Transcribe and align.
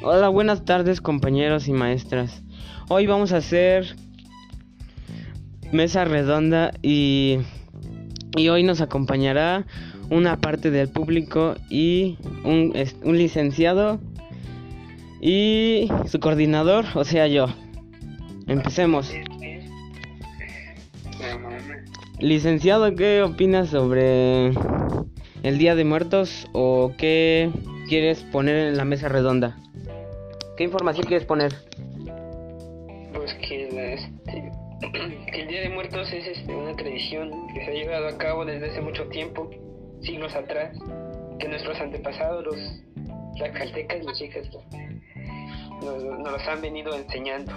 Hola, 0.00 0.28
buenas 0.28 0.64
tardes 0.64 1.00
compañeros 1.00 1.66
y 1.66 1.72
maestras. 1.72 2.44
Hoy 2.88 3.08
vamos 3.08 3.32
a 3.32 3.38
hacer 3.38 3.96
mesa 5.72 6.04
redonda 6.04 6.70
y, 6.82 7.38
y 8.36 8.48
hoy 8.48 8.62
nos 8.62 8.80
acompañará 8.80 9.66
una 10.08 10.36
parte 10.36 10.70
del 10.70 10.88
público 10.88 11.56
y 11.68 12.16
un, 12.44 12.74
un 13.02 13.18
licenciado 13.18 13.98
y 15.20 15.88
su 16.06 16.20
coordinador, 16.20 16.84
o 16.94 17.02
sea 17.02 17.26
yo. 17.26 17.46
Empecemos. 18.46 19.12
Licenciado, 22.20 22.94
¿qué 22.94 23.22
opinas 23.22 23.70
sobre 23.70 24.52
el 25.42 25.58
Día 25.58 25.74
de 25.74 25.84
Muertos 25.84 26.46
o 26.52 26.92
qué 26.96 27.50
quieres 27.88 28.22
poner 28.22 28.68
en 28.68 28.76
la 28.76 28.84
mesa 28.84 29.08
redonda? 29.08 29.56
¿Qué 30.58 30.64
información 30.64 31.06
quieres 31.06 31.24
poner? 31.24 31.52
Pues 33.14 33.32
que, 33.34 33.94
este, 33.94 34.50
que 35.32 35.42
el 35.42 35.46
Día 35.46 35.60
de 35.60 35.68
Muertos 35.68 36.12
es 36.12 36.26
este, 36.26 36.52
una 36.52 36.74
tradición 36.74 37.30
que 37.54 37.64
se 37.64 37.70
ha 37.70 37.74
llevado 37.74 38.08
a 38.08 38.18
cabo 38.18 38.44
desde 38.44 38.68
hace 38.72 38.80
mucho 38.80 39.04
tiempo, 39.04 39.48
siglos 40.02 40.34
atrás, 40.34 40.76
que 41.38 41.46
nuestros 41.46 41.80
antepasados, 41.80 42.44
los 42.44 42.56
zacaltecas, 43.38 44.04
los 44.04 44.18
chicas, 44.18 44.48
nos, 45.80 46.02
nos 46.02 46.32
los 46.32 46.48
han 46.48 46.60
venido 46.60 46.92
enseñando. 46.92 47.52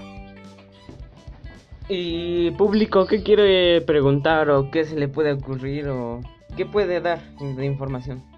Y 1.90 2.52
público, 2.52 3.08
¿qué 3.08 3.24
quiere 3.24 3.82
preguntar 3.82 4.52
o 4.52 4.70
qué 4.70 4.84
se 4.84 4.96
le 4.96 5.08
puede 5.08 5.34
ocurrir 5.34 5.90
o 5.90 6.22
qué 6.56 6.68
puede 6.68 7.02
dar 7.02 7.20
de 7.40 7.66
información? 7.66 8.31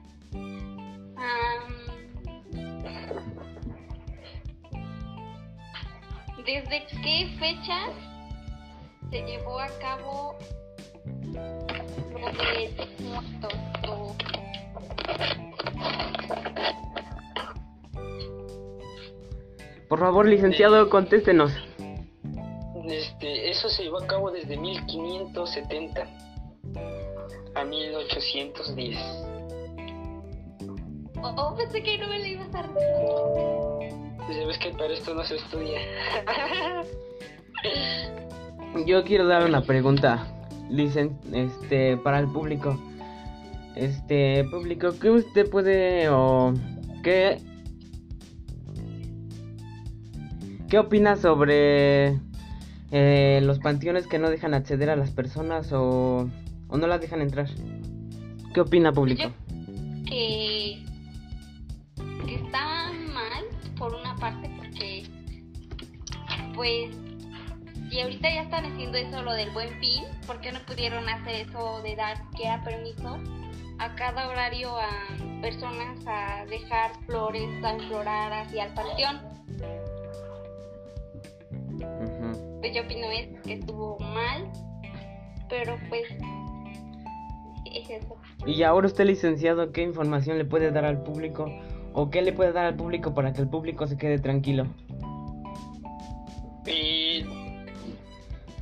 ¿Desde 6.46 6.86
qué 7.02 7.36
fechas 7.40 7.90
se 9.10 9.22
llevó 9.22 9.60
a 9.60 9.70
cabo 9.80 10.36
lo 11.32 12.28
de 12.32 12.70
muertos? 13.00 13.54
Por 19.88 20.00
favor, 20.00 20.28
licenciado, 20.28 20.90
contéstenos. 20.90 21.54
Este, 22.90 23.50
eso 23.50 23.70
se 23.70 23.84
llevó 23.84 24.04
a 24.04 24.08
cabo 24.08 24.30
desde 24.30 24.58
1570 24.58 26.08
a 27.56 27.64
1810. 27.64 28.98
Oh, 31.22 31.56
pensé 31.56 31.82
que 31.82 31.98
no 31.98 32.10
me 32.10 32.20
lo 32.20 32.26
ibas 32.26 32.54
a 32.54 32.64
responder. 32.64 34.03
Pues 34.26 34.38
ya 34.38 34.48
ves 34.48 34.58
que 34.58 34.70
para 34.72 34.94
esto 34.94 35.14
no 35.14 35.24
se 35.24 35.36
estudia. 35.36 35.80
Yo 38.86 39.04
quiero 39.04 39.28
dar 39.28 39.46
una 39.46 39.62
pregunta, 39.62 40.28
licen 40.70 41.18
este, 41.34 41.98
para 41.98 42.20
el 42.20 42.28
público. 42.28 42.80
Este, 43.76 44.44
público, 44.46 44.90
¿qué 45.00 45.10
usted 45.10 45.50
puede 45.50 46.10
o 46.10 46.54
qué 47.04 47.40
qué 50.70 50.80
opina 50.80 51.16
sobre 51.16 52.20
eh, 52.92 53.42
los 53.44 53.60
panteones 53.60 54.08
que 54.08 54.18
no 54.20 54.30
dejan 54.30 54.54
acceder 54.56 54.90
a 54.90 54.96
las 54.96 55.12
personas 55.12 55.72
o, 55.72 56.30
o 56.68 56.78
no 56.78 56.88
las 56.88 57.00
dejan 57.00 57.22
entrar? 57.22 57.48
¿Qué 58.54 58.62
opina 58.62 58.92
público? 58.92 59.32
Que 60.08 60.84
parte 64.24 64.50
porque 64.58 65.04
pues 66.56 66.96
y 67.92 68.00
ahorita 68.00 68.34
ya 68.34 68.44
están 68.44 68.66
haciendo 68.66 68.98
eso 68.98 69.22
lo 69.22 69.34
del 69.34 69.52
buen 69.52 69.70
fin, 69.82 70.06
¿por 70.26 70.40
qué 70.40 70.54
no 70.54 70.60
pudieron 70.66 71.08
hacer 71.10 71.48
eso 71.48 71.82
de 71.84 71.96
dar 71.98 72.18
que 72.38 72.46
era 72.46 72.64
permiso 72.64 73.20
a 73.80 73.96
cada 73.96 74.30
horario 74.30 74.78
a 74.78 74.90
personas 75.42 76.00
a 76.08 76.46
dejar 76.46 76.92
flores, 77.06 77.50
a 77.66 77.74
enflorar 77.74 78.32
hacia 78.32 78.66
el 78.68 78.74
panteón? 78.74 79.22
Pues 82.62 82.74
yo 82.74 82.82
opino 82.84 83.08
es 83.12 83.42
que 83.42 83.54
estuvo 83.54 84.00
mal, 84.00 84.50
pero 85.50 85.78
pues 85.90 86.06
es 87.76 87.90
eso. 87.90 88.16
Y 88.46 88.64
ahora 88.64 88.88
usted 88.88 89.06
licenciado, 89.06 89.74
¿qué 89.74 89.82
información 89.82 90.38
le 90.38 90.46
puede 90.46 90.72
dar 90.72 90.86
al 90.86 91.04
público 91.04 91.46
o 91.94 92.10
qué 92.10 92.22
le 92.22 92.34
puede 92.34 92.52
dar 92.52 92.66
al 92.66 92.76
público 92.76 93.14
para 93.14 93.34
que 93.34 93.42
el 93.42 93.50
público 93.50 93.88
se 93.88 93.98
quede 93.98 94.20
tranquilo? 94.20 94.68
Y 96.66 97.26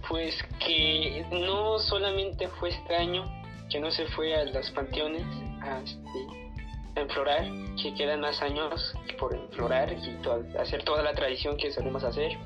pues 0.07 0.37
que 0.59 1.25
no 1.31 1.79
solamente 1.79 2.47
fue 2.59 2.69
extraño 2.69 3.23
que 3.69 3.79
no 3.79 3.89
se 3.91 4.05
fue 4.07 4.35
a 4.35 4.43
los 4.43 4.69
panteones 4.71 5.23
a, 5.61 5.79
este, 5.79 6.27
a 6.97 7.01
enflorar, 7.01 7.45
que 7.81 7.93
quedan 7.95 8.19
más 8.19 8.41
años 8.41 8.93
por 9.17 9.33
enflorar 9.33 9.93
y 9.93 10.57
hacer 10.57 10.83
toda 10.83 11.01
la 11.01 11.13
tradición 11.13 11.55
que 11.55 11.71
solemos 11.71 12.03
hacer 12.03 12.37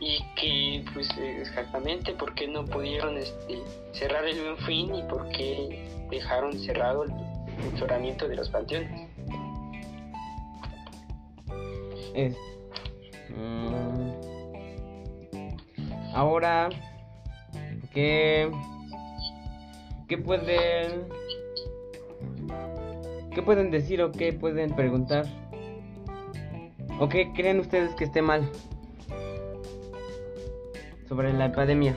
y 0.00 0.18
que 0.34 0.84
pues 0.92 1.08
exactamente 1.18 2.12
por 2.14 2.34
qué 2.34 2.48
no 2.48 2.64
pudieron 2.64 3.16
este, 3.16 3.62
cerrar 3.92 4.24
el 4.26 4.40
buen 4.40 4.58
fin 4.58 4.94
y 4.94 5.02
por 5.02 5.28
qué 5.30 5.88
dejaron 6.10 6.58
cerrado 6.58 7.04
el 7.04 7.12
enfloramiento 7.72 8.26
de 8.28 8.36
los 8.36 8.48
panteones. 8.48 9.08
Es, 12.14 12.36
mm, 13.36 13.74
ahora, 16.14 16.68
¿qué, 17.92 18.50
¿qué 20.08 20.18
pueden, 20.18 21.08
qué 23.34 23.42
pueden 23.42 23.70
decir 23.70 24.02
o 24.02 24.12
qué 24.12 24.32
pueden 24.32 24.74
preguntar? 24.74 25.26
¿O 27.00 27.08
qué 27.08 27.32
creen 27.32 27.60
ustedes 27.60 27.94
que 27.94 28.04
esté 28.04 28.22
mal 28.22 28.50
sobre 31.08 31.32
la 31.32 31.46
epidemia? 31.46 31.94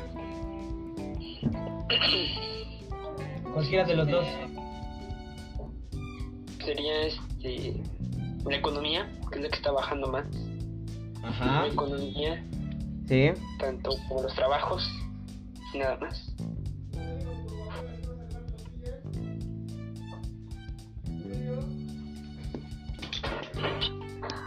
Cualquiera 3.54 3.86
de 3.86 3.96
los 3.96 4.08
dos. 4.08 4.26
Sería 6.64 7.02
este, 7.02 7.82
la 8.46 8.56
economía, 8.58 9.10
que 9.32 9.38
es 9.38 9.44
la 9.44 9.50
que 9.50 9.56
está 9.56 9.72
bajando 9.72 10.08
más. 10.08 10.26
Ajá. 11.24 11.62
La 11.62 11.68
economía, 11.68 12.44
Sí. 13.08 13.32
tanto 13.60 13.92
como 14.08 14.24
los 14.24 14.34
trabajos, 14.36 14.88
nada 15.76 15.98
más. 15.98 16.34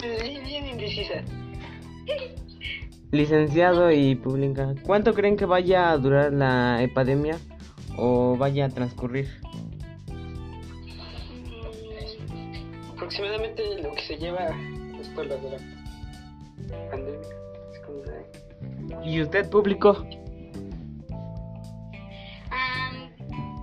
Bien 0.01 0.67
indecisa. 0.67 1.23
Licenciado 3.11 3.91
y 3.93 4.17
pública, 4.17 4.75
¿cuánto 4.85 5.15
creen 5.15 5.37
que 5.37 5.45
vaya 5.47 5.91
a 5.91 5.99
durar 5.99 6.33
la 6.33 6.83
epidemia 6.83 7.39
o 7.97 8.37
vaya 8.37 8.67
a 8.67 8.69
transcurrir? 8.69 9.29
Aproximadamente 13.15 13.63
lo 13.81 13.93
que 13.95 14.03
se 14.03 14.17
lleva 14.17 14.49
después 14.99 15.29
de 15.29 15.37
la 15.37 15.41
pandemia. 16.91 17.21
Es 17.73 17.79
como 17.81 18.01
una- 18.01 19.07
¿Y 19.07 19.23
usted 19.23 19.49
público? 19.51 20.05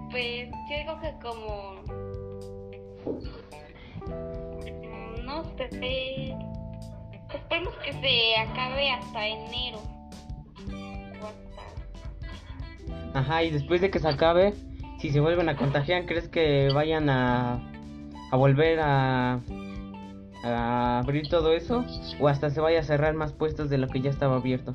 Pues 0.10 0.50
yo 0.70 0.78
digo 0.78 1.00
que 1.02 1.14
como 1.22 1.82
no 5.24 5.44
sé 5.58 6.36
esperemos 7.34 7.74
que 7.84 7.92
se 7.94 8.38
acabe 8.38 8.90
hasta 8.92 9.28
enero 9.28 9.80
o 11.22 11.28
hasta 11.28 13.20
Ajá, 13.20 13.44
y 13.44 13.52
después 13.52 13.82
de 13.82 13.92
que 13.92 14.00
se 14.00 14.08
acabe, 14.08 14.54
si 15.00 15.12
se 15.12 15.20
vuelven 15.20 15.50
a 15.50 15.58
contagiar, 15.58 16.06
¿crees 16.06 16.30
que 16.30 16.70
vayan 16.74 17.10
a, 17.10 17.71
a 18.32 18.36
volver 18.38 18.80
a, 18.80 19.40
a 20.44 21.00
abrir 21.00 21.28
todo 21.30 21.54
eso? 21.54 21.86
¿O 22.20 22.28
hasta 22.28 22.50
se 22.50 22.60
vaya 22.62 22.80
a 22.80 22.84
cerrar 22.84 23.14
más 23.14 23.34
puestos 23.34 23.70
de 23.70 23.78
lo 23.78 23.88
que 23.88 24.02
ya 24.02 24.10
estaba 24.10 24.38
abierto? 24.38 24.74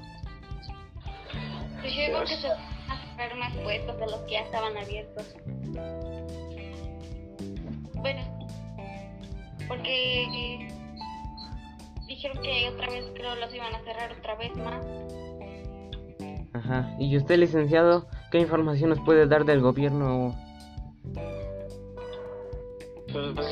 pues 1.80 1.94
yo 1.94 2.02
digo 2.02 2.20
que 2.20 2.36
se 2.36 2.48
van 2.48 2.58
a 2.90 3.16
cerrar 3.16 3.36
más 3.38 3.56
puestos 3.58 3.96
de 3.98 4.06
los 4.06 4.20
que 4.22 4.32
ya 4.32 4.40
estaban 4.40 4.76
abiertos 4.76 5.34
bueno 7.94 8.22
porque 9.68 10.24
eh, 10.24 10.68
dijeron 12.08 12.42
que 12.42 12.68
otra 12.70 12.88
vez 12.90 13.04
creo 13.14 13.36
los 13.36 13.54
iban 13.54 13.74
a 13.74 13.78
cerrar 13.84 14.12
otra 14.12 14.34
vez 14.36 14.56
más 14.56 14.82
Ajá, 16.54 16.96
y 16.98 17.14
usted 17.18 17.36
licenciado, 17.38 18.06
¿qué 18.32 18.38
información 18.38 18.88
nos 18.90 19.00
puede 19.00 19.26
dar 19.26 19.44
del 19.44 19.60
gobierno? 19.60 20.34
pues 23.12 23.14
del 23.14 23.34
gobierno 23.34 23.45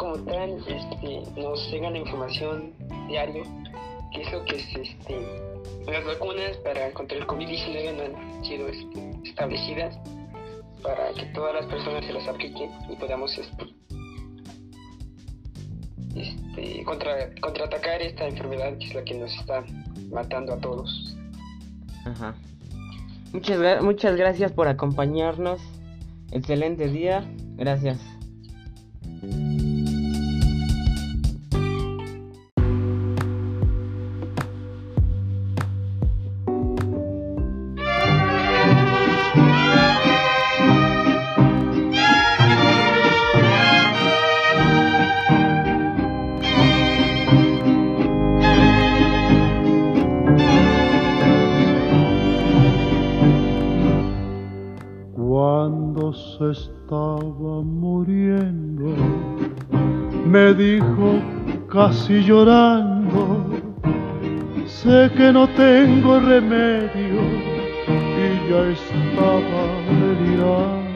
como 0.00 0.16
tal 0.20 0.56
este, 0.66 1.22
nos 1.38 1.70
llega 1.70 1.90
la 1.90 1.98
información 1.98 2.72
diario, 3.06 3.42
que 4.14 4.22
es 4.22 4.32
lo 4.32 4.42
que 4.46 4.56
es 4.56 4.74
este, 4.74 5.14
las 5.86 6.02
vacunas 6.06 6.56
para 6.64 6.90
contra 6.92 7.18
el 7.18 7.26
COVID-19 7.26 7.96
no 7.96 8.38
han 8.38 8.44
sido 8.46 8.68
este, 8.68 9.10
establecidas 9.24 9.98
para 10.82 11.12
que 11.12 11.26
todas 11.34 11.54
las 11.54 11.66
personas 11.66 12.06
se 12.06 12.14
las 12.14 12.26
apliquen 12.26 12.70
y 12.88 12.96
podamos 12.96 13.36
este, 13.36 13.74
este, 16.16 16.84
contra, 16.84 17.34
contraatacar 17.42 18.00
esta 18.00 18.26
enfermedad 18.26 18.78
que 18.78 18.86
es 18.86 18.94
la 18.94 19.04
que 19.04 19.14
nos 19.18 19.34
está 19.34 19.62
matando 20.10 20.54
a 20.54 20.58
todos. 20.60 21.14
Ajá. 22.06 22.34
Muchas, 23.34 23.82
muchas 23.82 24.16
gracias 24.16 24.50
por 24.50 24.66
acompañarnos. 24.66 25.60
Excelente 26.32 26.88
día. 26.88 27.30
Gracias. 27.58 28.00
Casi 61.70 62.22
llorando, 62.22 63.46
sé 64.66 65.10
que 65.16 65.32
no 65.32 65.48
tengo 65.50 66.18
remedio 66.20 67.22
y 67.88 68.50
ya 68.50 68.62
estaba 68.76 69.62
delirando. 70.00 70.90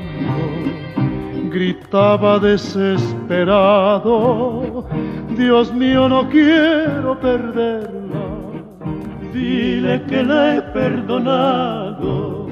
Gritaba 1.50 2.38
desesperado, 2.40 4.12
Dios 5.36 5.72
mío 5.72 6.08
no 6.08 6.28
quiero 6.28 7.18
perderla, 7.20 8.26
dile 9.32 10.02
que 10.08 10.22
la 10.24 10.56
he 10.56 10.62
perdonado, 10.62 12.43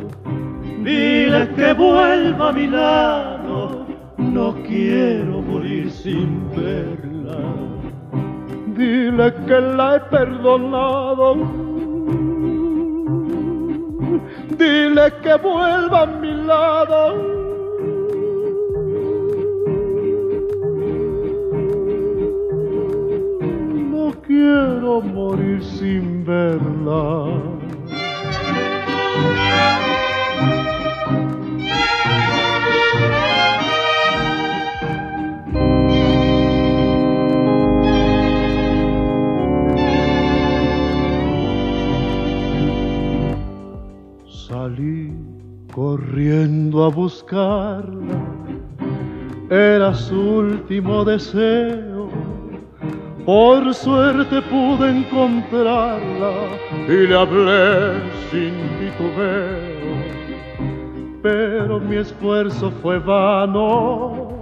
dile 0.84 1.48
que 1.56 1.72
vuelva 1.72 2.48
a 2.48 2.52
mi 2.52 2.66
lado, 2.66 3.86
no 4.18 4.54
quiero 4.62 5.42
morir 5.42 5.90
sin 5.90 6.50
verla 6.50 7.12
dile 8.82 9.32
que 9.46 9.60
la 9.60 9.96
he 9.96 10.00
perdonado. 10.00 11.34
Dile 14.58 15.06
que 15.22 15.34
vuelva 15.36 16.02
a 16.02 16.06
mi 16.06 16.32
lado. 16.50 17.02
No 23.92 24.12
quiero 24.26 25.00
morir 25.00 25.62
sin 25.62 26.24
verla. 26.24 27.52
Corriendo 45.72 46.84
a 46.84 46.88
buscarla, 46.88 48.18
era 49.50 49.94
su 49.94 50.20
último 50.20 51.04
deseo. 51.04 52.10
Por 53.24 53.72
suerte 53.72 54.42
pude 54.42 54.90
encontrarla 54.90 56.32
y 56.88 57.06
le 57.06 57.14
hablé 57.14 58.02
sin 58.30 58.52
titubeo, 58.78 59.94
pero 61.22 61.80
mi 61.80 61.96
esfuerzo 61.96 62.70
fue 62.82 62.98
vano, 62.98 64.32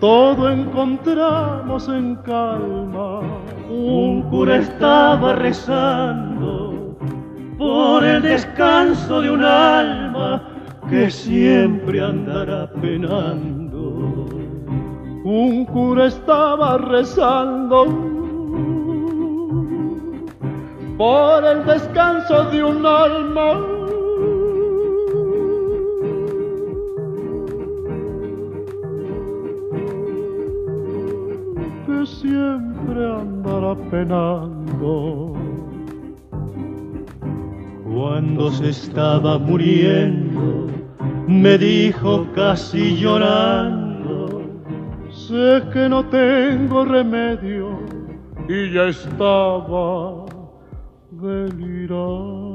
todo 0.00 0.50
encontramos 0.50 1.88
en 1.88 2.14
calma. 2.16 3.20
Un 3.70 4.22
cura 4.30 4.58
estaba 4.58 5.34
rezando 5.34 6.96
por 7.56 8.04
el 8.04 8.22
descanso 8.22 9.22
de 9.22 9.30
un 9.30 9.44
alma 9.44 10.49
que 10.90 11.08
siempre 11.08 12.00
andará 12.00 12.68
penando. 12.82 14.26
Un 15.24 15.64
cura 15.66 16.06
estaba 16.06 16.78
rezando 16.78 17.86
por 20.98 21.44
el 21.44 21.64
descanso 21.64 22.44
de 22.50 22.64
un 22.64 22.84
alma. 22.84 23.66
que 31.86 32.06
siempre 32.06 33.00
andará 33.06 33.76
penando. 33.90 35.39
Cuando 38.00 38.50
se 38.50 38.70
estaba 38.70 39.38
muriendo, 39.38 40.68
me 41.28 41.58
dijo 41.58 42.26
casi 42.34 42.96
llorando, 42.96 44.40
sé 45.10 45.62
que 45.70 45.86
no 45.86 46.06
tengo 46.06 46.86
remedio 46.86 47.78
y 48.48 48.72
ya 48.72 48.84
estaba 48.86 50.24
delirando. 51.10 52.49